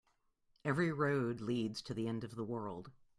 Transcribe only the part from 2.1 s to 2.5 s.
of the